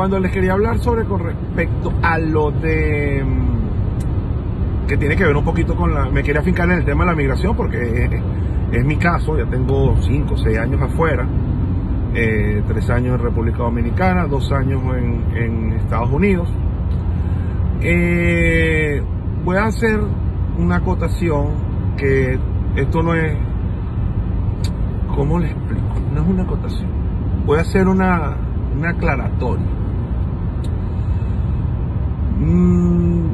[0.00, 5.36] cuando les quería hablar sobre con respecto a lo de mm, que tiene que ver
[5.36, 8.22] un poquito con la, me quería fincar en el tema de la migración porque
[8.72, 11.28] es, mi caso, ya tengo 5 o 6 años afuera,
[12.14, 16.48] eh, 3 años en República Dominicana, 2 años en, en Estados Unidos.
[17.82, 19.02] Eh,
[19.44, 20.00] voy a hacer
[20.56, 21.48] una acotación
[21.98, 22.38] que
[22.76, 23.36] esto no es,
[25.14, 26.00] ¿cómo le explico?
[26.14, 26.88] No es una acotación.
[27.44, 28.34] Voy a hacer una,
[28.74, 29.66] una aclaratoria.
[32.40, 33.26] Mm,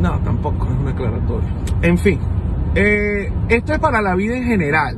[0.00, 1.48] no, tampoco es una aclaratoria.
[1.82, 2.18] En fin,
[2.74, 4.96] eh, esto es para la vida en general.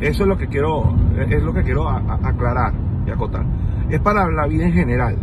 [0.00, 0.94] Eso es lo que quiero,
[1.28, 2.74] es lo que quiero aclarar
[3.06, 3.44] y acotar.
[3.88, 5.16] Es para la vida en general.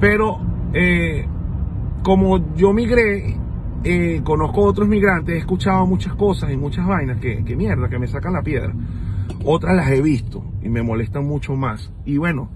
[0.00, 0.38] Pero
[0.74, 1.26] eh,
[2.02, 3.36] como yo migré,
[3.84, 7.98] eh, conozco otros migrantes, he escuchado muchas cosas y muchas vainas que, que mierda, que
[7.98, 8.72] me sacan la piedra.
[9.44, 11.90] Otras las he visto y me molestan mucho más.
[12.04, 12.50] Y bueno,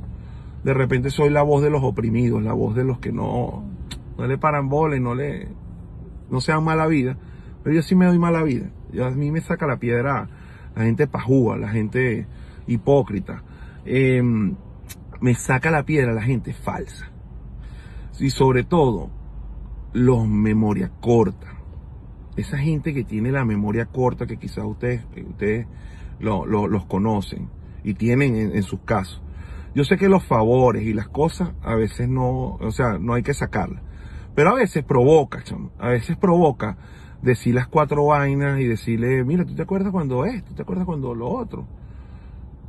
[0.64, 3.64] de repente soy la voz de los oprimidos, la voz de los que no,
[4.18, 5.48] no le paran bola y no le,
[6.30, 7.16] no se dan mala vida.
[7.62, 8.70] Pero yo sí me doy mala vida.
[8.92, 10.28] Yo, a mí me saca la piedra
[10.74, 12.26] la gente pajúa, la gente
[12.66, 13.42] hipócrita.
[13.84, 14.22] Eh,
[15.20, 17.10] me saca la piedra la gente falsa.
[18.18, 19.10] Y sobre todo,
[19.92, 21.48] los memoria corta.
[22.36, 25.66] Esa gente que tiene la memoria corta, que quizás ustedes, ustedes
[26.20, 27.48] lo- los conocen
[27.84, 29.20] y tienen en, en sus casos.
[29.74, 33.22] Yo sé que los favores y las cosas a veces no, o sea, no hay
[33.22, 33.82] que sacarlas.
[34.34, 35.70] Pero a veces provoca, chamo.
[35.78, 36.76] A veces provoca
[37.22, 40.54] decir las cuatro vainas y decirle, mira, ¿tú te acuerdas cuando esto?
[40.54, 41.66] ¿Te acuerdas cuando lo otro?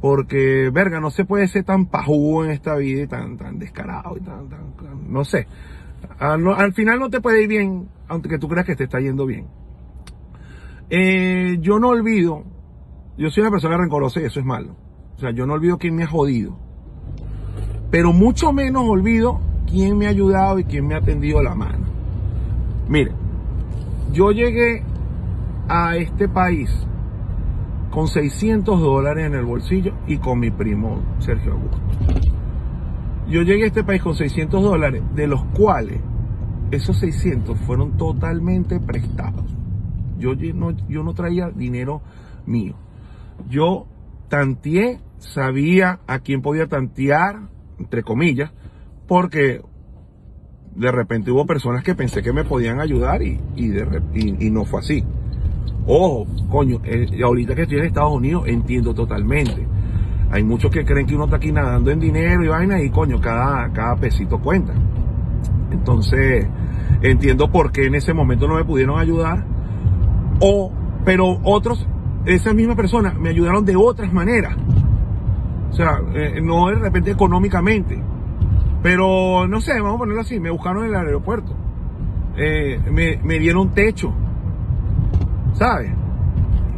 [0.02, 4.18] Porque, verga, no se puede ser tan pajugo en esta vida y tan, tan descarado
[4.18, 4.74] y tan, tan,
[5.12, 5.48] no sé.
[6.20, 9.00] Al, no- al final no te puede ir bien, aunque tú creas que te está
[9.00, 9.48] yendo bien.
[10.90, 12.44] Eh, yo no olvido,
[13.18, 14.76] yo soy una persona rencorosa y eso es malo.
[15.16, 16.58] O sea, yo no olvido quién me ha jodido.
[17.94, 21.86] Pero mucho menos olvido quién me ha ayudado y quién me ha tendido la mano.
[22.90, 23.12] Mire,
[24.12, 24.82] yo llegué
[25.70, 26.72] a este país
[27.92, 31.78] con 600 dólares en el bolsillo y con mi primo Sergio Augusto.
[33.30, 36.00] Yo llegué a este país con 600 dólares, de los cuales
[36.72, 39.46] esos 600 fueron totalmente prestados.
[40.18, 42.02] Yo no, yo no traía dinero
[42.48, 42.74] mío.
[43.52, 43.86] Yo
[44.30, 48.52] tanteé, sabía a quién podía tantear, entre comillas,
[49.08, 49.62] porque
[50.76, 55.04] de repente hubo personas que pensé que me podían ayudar y, y, no fue así.
[55.86, 59.68] Ojo, coño, eh, ahorita que estoy en Estados Unidos entiendo totalmente.
[60.32, 63.22] Hay muchos que creen que uno está aquí nadando en dinero y vaina y coño,
[63.22, 64.74] cada, cada pesito cuenta.
[65.72, 66.48] Entonces,
[67.02, 69.46] entiendo por qué en ese momento no me pudieron ayudar.
[70.40, 70.72] O,
[71.06, 71.86] pero otros,
[72.26, 74.56] esas mismas personas me ayudaron de otras maneras.
[75.74, 78.00] O sea, eh, no de repente económicamente.
[78.84, 81.52] Pero no sé, vamos a ponerlo así, me buscaron en el aeropuerto.
[82.38, 84.14] Eh, me, me dieron techo.
[85.54, 85.92] ¿Sabes?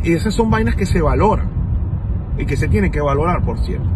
[0.02, 1.50] Y esas son vainas que se valoran.
[2.38, 3.90] Y que se tienen que valorar, por cierto.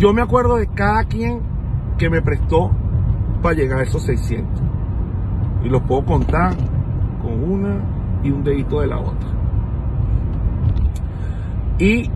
[0.00, 1.40] Yo me acuerdo de cada quien
[1.96, 2.72] que me prestó
[3.40, 4.48] para llegar a esos 600.
[5.62, 6.56] Y los puedo contar
[7.22, 7.76] con una
[8.24, 9.28] y un dedito de la otra.
[11.78, 12.10] Y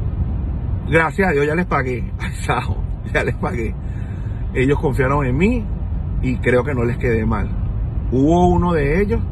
[0.91, 2.05] gracias a Dios ya les pagué.
[3.15, 3.75] Ya les pagué.
[4.53, 5.65] Ellos confiaron en mí
[6.21, 7.49] y creo que no les quedé mal.
[8.13, 9.23] Hubo uno de ellos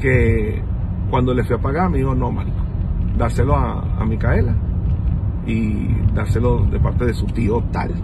[0.00, 0.60] que
[1.08, 2.56] cuando le fui a pagar me dijo, no, marico,
[3.16, 4.52] dárselo a, a Micaela
[5.46, 7.94] y dárselo de parte de su tío tal.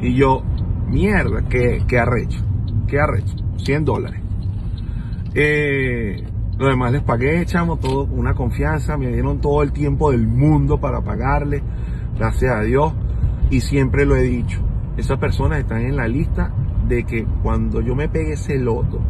[0.00, 0.42] Y yo,
[0.86, 2.40] mierda, qué, qué arrecho,
[2.86, 4.20] qué arrecho, 100 dólares.
[5.34, 6.24] Eh,
[6.60, 10.78] lo demás les pagué, echamos todo una confianza, me dieron todo el tiempo del mundo
[10.78, 11.62] para pagarle,
[12.18, 12.92] gracias a Dios,
[13.48, 14.60] y siempre lo he dicho,
[14.98, 16.52] esas personas están en la lista
[16.86, 19.00] de que cuando yo me pegue ese loto,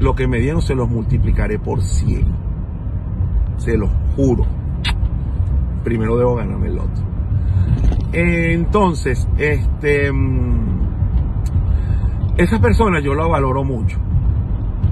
[0.00, 2.24] lo que me dieron se los multiplicaré por 100.
[3.58, 4.46] Se los juro.
[5.84, 7.02] Primero debo ganarme el loto.
[8.12, 10.86] Entonces, este, mm,
[12.38, 13.98] esas personas yo las valoro mucho.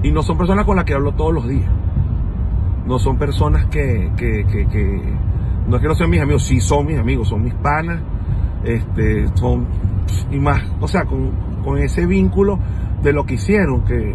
[0.05, 1.67] Y no son personas con las que hablo todos los días.
[2.85, 5.01] No son personas que, que, que,
[5.67, 8.01] no es que no sean mis amigos, sí son mis amigos, son mis panas,
[8.63, 9.65] este, son,
[10.29, 11.31] y más, o sea, con,
[11.63, 12.59] con ese vínculo
[13.01, 14.13] de lo que hicieron, que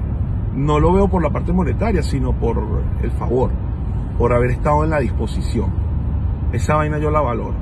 [0.54, 2.62] no lo veo por la parte monetaria, sino por
[3.02, 3.50] el favor,
[4.16, 5.70] por haber estado en la disposición.
[6.52, 7.56] Esa vaina yo la valoro.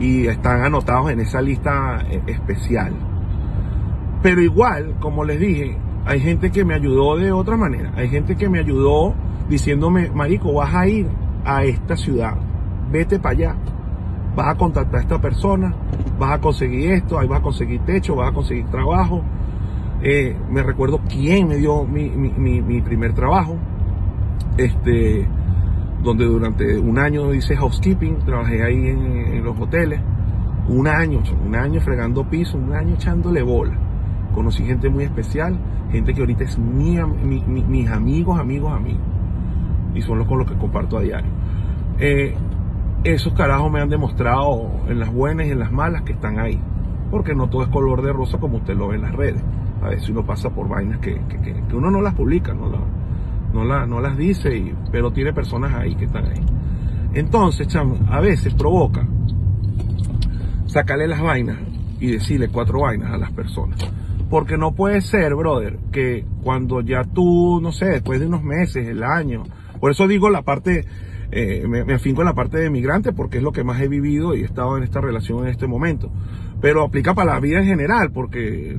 [0.00, 2.94] Y están anotados en esa lista eh, especial.
[4.22, 5.76] Pero igual, como les dije,
[6.06, 7.92] hay gente que me ayudó de otra manera.
[7.96, 9.14] Hay gente que me ayudó
[9.48, 11.06] diciéndome, Marico, vas a ir
[11.44, 12.34] a esta ciudad,
[12.90, 13.56] vete para allá.
[14.36, 15.74] vas a contactar a esta persona,
[16.18, 19.22] vas a conseguir esto, ahí vas a conseguir techo, vas a conseguir trabajo.
[20.02, 23.56] Eh, me recuerdo quién me dio mi, mi, mi, primer trabajo,
[24.58, 25.26] este,
[26.02, 30.00] donde durante un año hice housekeeping, trabajé ahí en, los hoteles,
[30.68, 33.78] un año, un año fregando piso, un año echándole bola.
[34.34, 35.56] Conocí gente muy especial,
[35.90, 39.02] gente que ahorita es mi, mis amigos, amigos, amigos.
[39.94, 41.30] Y son los con los que comparto a diario.
[41.98, 42.34] Eh,
[43.04, 46.58] esos carajos me han demostrado en las buenas y en las malas que están ahí.
[47.10, 49.44] Porque no todo es color de rosa como usted lo ve en las redes.
[49.82, 51.20] A veces uno pasa por vainas que,
[51.72, 52.70] uno no las publica, no,
[53.52, 56.44] no, no las dice, pero tiene personas ahí que están ahí.
[57.12, 59.06] Entonces, chamo, a veces provoca
[60.66, 61.58] sacarle las vainas
[62.00, 63.78] y decirle cuatro vainas a las personas.
[64.34, 68.88] Porque no puede ser, brother, que cuando ya tú, no sé, después de unos meses,
[68.88, 69.44] el año,
[69.78, 70.84] por eso digo la parte
[71.30, 74.34] eh, me, afinco en la parte de migrante porque es lo que más he vivido
[74.34, 76.10] y he estado en esta relación en este momento.
[76.60, 78.76] Pero aplica para la vida en general, porque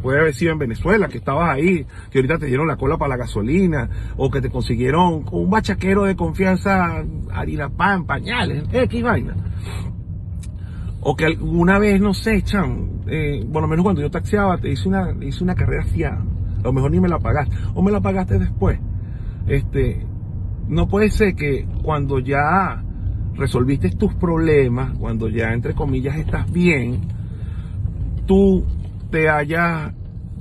[0.00, 3.10] puede haber sido en Venezuela, que estabas ahí, que ahorita te dieron la cola para
[3.10, 9.36] la gasolina, o que te consiguieron un bachaquero de confianza, harina pan, pañales, X vaina.
[11.06, 15.14] O que alguna vez, no sé, chan, eh, menos cuando yo taxiaba, te hice una,
[15.20, 16.24] hice una carrera fiada.
[16.60, 18.80] A lo mejor ni me la pagaste, o me la pagaste después.
[19.46, 20.06] Este,
[20.66, 22.82] no puede ser que cuando ya
[23.34, 27.02] resolviste tus problemas, cuando ya entre comillas estás bien,
[28.26, 28.64] tú
[29.10, 29.92] te hayas,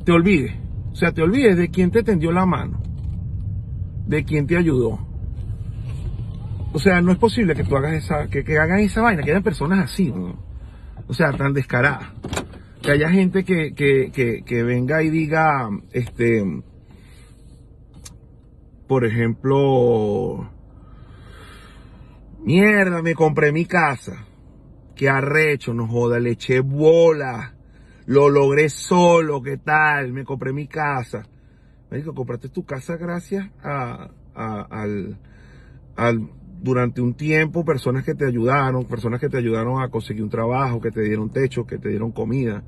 [0.05, 0.53] te olvides.
[0.93, 2.79] O sea, te olvides de quién te tendió la mano,
[4.07, 4.99] de quién te ayudó.
[6.71, 9.43] O sea, no es posible que tú hagas esa, que, hagan esa vaina, que hayan
[9.43, 10.13] personas así,
[11.07, 12.11] o sea, tan descaradas.
[12.81, 16.43] Que haya gente que, que, que venga y diga, este,
[18.87, 20.49] por ejemplo,
[22.43, 24.25] mierda, me compré mi casa.
[24.95, 27.55] Qué arrecho, no joda, le eché bola.
[28.05, 30.11] Lo logré solo, ¿qué tal?
[30.11, 31.25] Me compré mi casa.
[31.89, 35.17] Me dijo, compraste tu casa gracias a, al,
[36.63, 40.79] durante un tiempo, personas que te ayudaron, personas que te ayudaron a conseguir un trabajo,
[40.79, 42.63] que te dieron techo, que te dieron comida,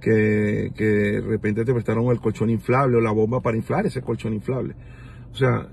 [0.00, 4.00] que, que de repente te prestaron el colchón inflable o la bomba para inflar ese
[4.00, 4.74] colchón inflable.
[5.30, 5.68] O sea,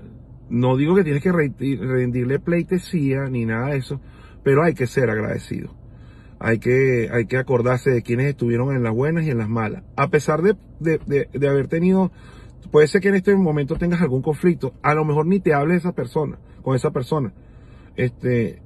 [0.50, 4.00] no digo que tienes que rendirle pleitesía ni nada de eso,
[4.42, 5.74] pero hay que ser agradecido.
[6.40, 9.82] Hay que, hay que acordarse de quienes estuvieron en las buenas y en las malas.
[9.96, 12.12] A pesar de, de, haber tenido,
[12.70, 15.76] puede ser que en este momento tengas algún conflicto, a lo mejor ni te hables
[15.76, 17.32] de esa persona, con esa persona.
[17.96, 18.62] Este,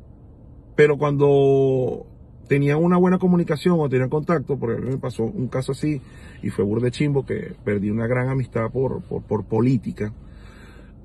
[0.77, 2.07] pero cuando
[2.49, 6.01] tenían una buena comunicación o tenían contacto, porque a me pasó un caso así
[6.43, 10.13] y fue burde chimbo que perdí una gran amistad por, por, política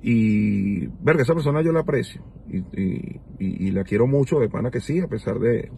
[0.02, 5.00] y, verga, esa persona yo la aprecio y, la quiero mucho, de pana que sí,
[5.00, 5.70] a pesar de,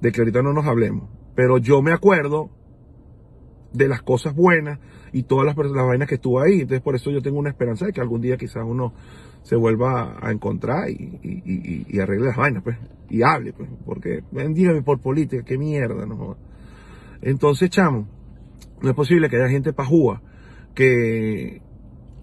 [0.00, 1.08] de que ahorita no nos hablemos.
[1.34, 2.50] Pero yo me acuerdo
[3.72, 4.78] de las cosas buenas
[5.12, 6.60] y todas las, las vainas que estuvo ahí.
[6.60, 8.94] Entonces, por eso yo tengo una esperanza de que algún día quizás uno
[9.46, 12.76] se vuelva a encontrar y, arregle las vainas, pues,
[13.08, 16.36] y hable, pues, porque, dígame por política, qué mierda, no
[17.22, 18.08] Entonces, chamo,
[18.82, 20.20] no es posible que haya gente pajúa
[20.74, 21.62] que,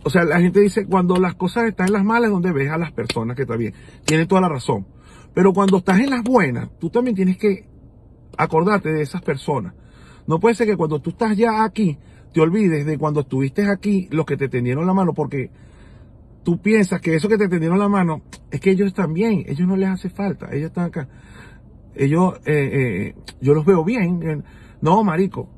[0.03, 2.77] o sea, la gente dice, cuando las cosas están en las malas, donde ves a
[2.77, 3.73] las personas que están bien.
[4.03, 4.85] Tiene toda la razón.
[5.33, 7.65] Pero cuando estás en las buenas, tú también tienes que
[8.37, 9.73] acordarte de esas personas.
[10.27, 11.97] No puede ser que cuando tú estás ya aquí,
[12.33, 15.51] te olvides de cuando estuviste aquí, los que te tendieron la mano, porque
[16.43, 18.21] tú piensas que eso que te tendieron la mano,
[18.51, 21.07] es que ellos están bien, ellos no les hace falta, ellos están acá.
[21.95, 24.43] Ellos, eh, eh, yo los veo bien.
[24.81, 25.49] No, marico.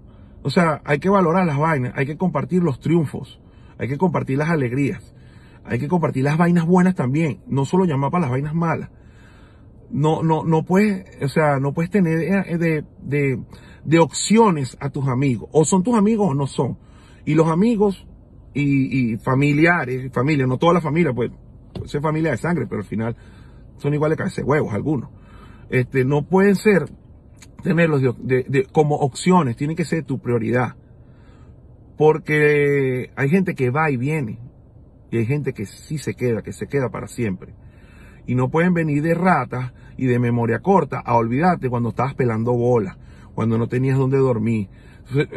[0.43, 3.39] O sea, hay que valorar las vainas, hay que compartir los triunfos.
[3.77, 5.13] Hay que compartir las alegrías.
[5.63, 7.41] Hay que compartir las vainas buenas también.
[7.47, 8.89] No solo llamar para las vainas malas.
[9.89, 13.41] No, no, no puedes, o sea, no puedes tener eh, de, de,
[13.83, 15.49] de opciones a tus amigos.
[15.51, 16.77] O son tus amigos o no son.
[17.25, 18.05] Y los amigos
[18.55, 21.31] y, familiares, familia, no toda la familia, pues,
[21.74, 23.15] puede ser familia de sangre, pero al final
[23.77, 25.09] son iguales que huevos algunos.
[25.69, 26.85] Este, no pueden ser,
[27.63, 28.01] tenerlos
[28.71, 30.75] como opciones, tienen que ser tu prioridad.
[31.97, 34.39] Porque hay gente que va y viene.
[35.12, 37.53] Y hay gente que sí se queda, que se queda para siempre.
[38.27, 42.53] Y no pueden venir de ratas y de memoria corta a olvidarte cuando estabas pelando
[42.53, 42.97] bola,
[43.33, 44.67] cuando no tenías dónde dormir.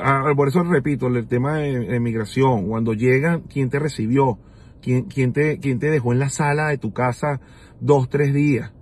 [0.02, 4.38] Ah, por eso repito, el tema de migración, cuando llegan, ¿quién te recibió?
[4.80, 7.40] ¿Quién, quién, te, quién te dejó en la sala de tu casa
[7.80, 8.72] dos, tres días?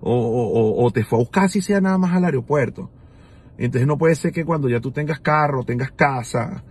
[0.00, 2.90] O, o, te fue a buscar si sea nada más al aeropuerto.
[3.58, 6.64] Entonces no puede ser que cuando ya tú tengas carro, tengas casa,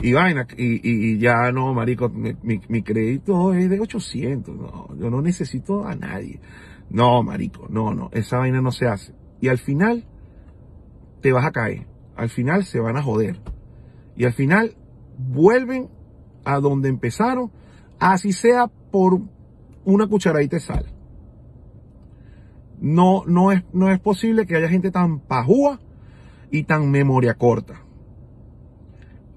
[0.00, 5.10] y vaina, y, y, ya no, marico, mi, mi, crédito es de 800, no, yo
[5.10, 6.40] no necesito a nadie.
[6.90, 9.14] No, marico, no, no, esa vaina no se hace.
[9.40, 10.04] Y al final
[11.20, 11.86] te vas a caer.
[12.16, 13.40] Al final se van a joder.
[14.16, 14.76] Y al final
[15.18, 15.88] vuelven
[16.44, 17.50] a donde empezaron,
[17.98, 19.20] así sea por
[19.84, 20.86] una cucharadita de sal.
[22.80, 25.80] No, no, es, no es posible que haya gente tan pajúa
[26.50, 27.82] y tan memoria corta.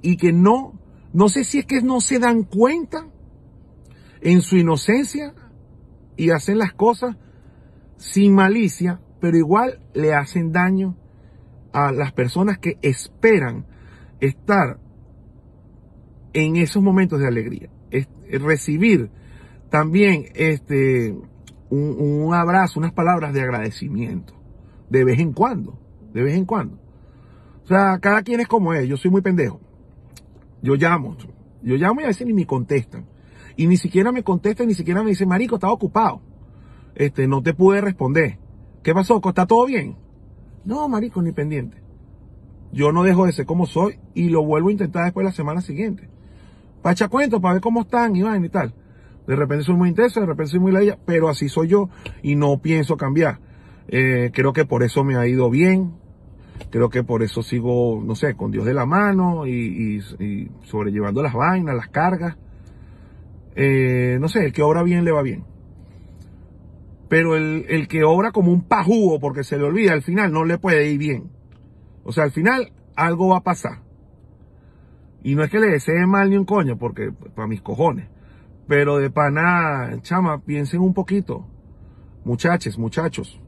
[0.01, 0.73] Y que no,
[1.13, 3.07] no sé si es que no se dan cuenta
[4.21, 5.33] en su inocencia
[6.17, 7.15] y hacen las cosas
[7.97, 10.95] sin malicia, pero igual le hacen daño
[11.75, 13.65] a las personas que esperan
[14.21, 14.79] estar
[16.31, 17.69] en esos momentos de alegría.
[17.91, 18.07] Es,
[18.41, 19.11] recibir
[19.69, 21.13] también este,
[21.69, 24.33] un, un, abrazo, unas palabras de agradecimiento.
[24.89, 25.77] De vez en cuando.
[26.13, 26.79] De vez en cuando.
[27.65, 28.87] O sea, cada quien es como es.
[28.87, 29.59] Yo soy muy pendejo.
[30.61, 31.17] Yo llamo.
[31.61, 33.05] Yo llamo y a veces ni me contestan.
[33.57, 36.21] Y ni siquiera me contestan, ni siquiera me dicen, marico, estaba ocupado.
[36.95, 38.39] Este, no te pude responder.
[38.81, 39.21] ¿Qué pasó?
[39.25, 40.04] ¿Está todo bien?
[40.65, 41.77] No, marico, ni pendiente.
[42.71, 45.61] Yo no dejo de ser como soy y lo vuelvo a intentar después la semana
[45.61, 46.09] siguiente.
[46.81, 48.73] Para echar para ver cómo están y y tal.
[49.27, 51.89] De repente soy muy intenso, de repente soy muy leía, pero así soy yo
[52.21, 53.39] y no pienso cambiar.
[53.87, 55.93] Eh, creo que por eso me ha ido bien.
[56.69, 60.01] Creo que por eso sigo, no sé, con Dios de la mano y,
[60.63, 62.37] sobrellevando las vainas, las cargas.
[63.55, 65.43] Eh, no sé, el que obra bien le va bien.
[67.07, 70.43] Pero el, el que obra como un pajugo porque se le olvida, al final no
[70.43, 71.31] le puede ir bien.
[72.03, 73.85] O sea, al final algo va a pasar.
[75.23, 78.07] Y no es que le desee mal ni un coño, porque para mis cojones.
[78.67, 81.47] Pero de pana, chama, piensen un poquito.
[82.23, 83.41] Muchachos, muchachos.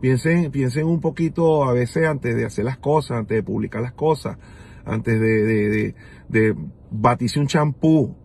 [0.00, 3.92] Piensen, piensen un poquito a veces antes de hacer las cosas, antes de publicar las
[3.92, 4.36] cosas,
[4.84, 5.94] antes de, de,
[6.28, 6.56] de,
[6.90, 8.16] batirse un champú.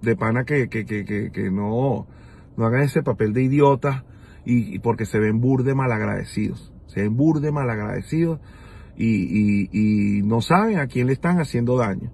[0.00, 2.06] De pana que, que, que, que, no,
[2.58, 4.04] no hagan ese papel de idiota
[4.44, 6.74] y, y porque se ven burde malagradecidos.
[6.86, 8.40] Se ven burde malagradecidos
[8.98, 12.10] y, no saben a quién le están haciendo daño.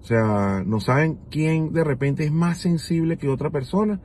[0.00, 4.00] O sea, no saben quién de repente es más sensible que otra persona.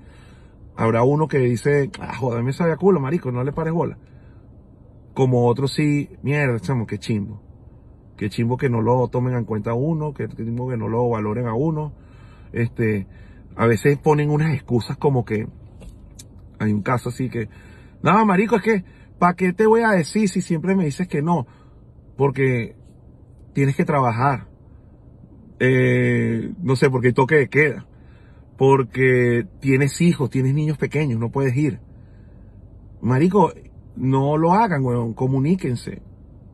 [0.75, 3.97] Habrá uno que dice, ah, joder, me sabe culo, marico, no le pares bola.
[5.13, 7.41] Como otro sí, mierda, chamo, qué chimbo.
[8.17, 11.09] Qué chimbo que no lo tomen en cuenta a uno, qué chimbo que no lo
[11.09, 11.93] valoren a uno.
[12.51, 13.07] Este,
[13.55, 15.47] a veces ponen unas excusas como que,
[16.59, 17.49] hay un caso así que,
[18.01, 18.83] no, marico, es que,
[19.19, 21.47] ¿para qué te voy a decir si siempre me dices que no?
[22.15, 22.75] porque
[23.53, 24.47] tienes que trabajar.
[25.59, 27.85] Eh, no sé, porque hay toque de queda.
[28.57, 31.79] Porque tienes hijos, tienes niños pequeños, no puedes ir.
[33.01, 33.51] Marico,
[33.95, 36.01] no lo hagan, weón, comuníquense.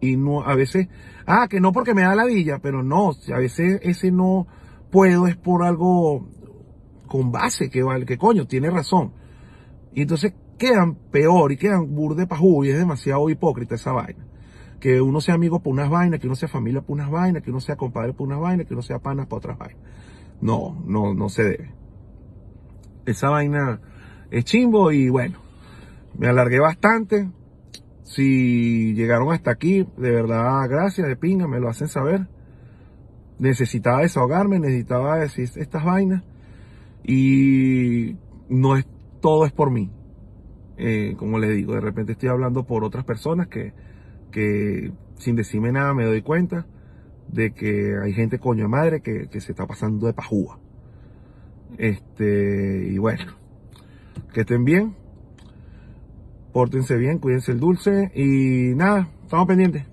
[0.02, 0.88] Y no, a veces,
[1.26, 4.48] ah, que no porque me da la villa, pero no, a veces ese no
[4.92, 6.28] puedo es por algo
[7.10, 9.12] con base, que vale, que coño, tiene razón.
[9.94, 14.30] Y entonces quedan peor y quedan burde pajú y es demasiado hipócrita esa vaina
[14.80, 17.52] que uno sea amigo por unas vainas, que uno sea familia por unas vainas, que
[17.52, 19.82] uno sea compadre por unas vainas, que uno sea panas por otras vainas.
[20.42, 21.72] No, no, no se debe.
[23.06, 23.82] Esa vaina
[24.32, 25.40] es chimbo y bueno,
[26.18, 27.30] me alargué bastante.
[28.04, 32.28] Si llegaron hasta aquí, de verdad, gracias, de pinga, me lo hacen saber.
[33.38, 36.24] Necesitaba desahogarme, necesitaba decir estas vainas.
[37.04, 38.16] Y
[38.50, 38.86] no es,
[39.22, 39.92] todo es por mí.
[40.78, 43.74] Eh, como le digo, de repente estoy hablando por otras personas que,
[44.32, 46.66] que sin decirme nada me doy cuenta
[47.32, 50.60] de que hay gente coño de madre que, se está pasando de pajúa.
[51.78, 53.34] Este, y bueno,
[54.34, 54.96] que estén bien,
[56.52, 59.89] pórtense bien, cuídense el dulce y nada, estamos pendientes.